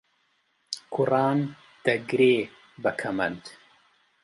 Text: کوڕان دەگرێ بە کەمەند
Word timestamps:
کوڕان 0.93 1.39
دەگرێ 1.85 2.35
بە 2.81 2.91
کەمەند 2.99 3.43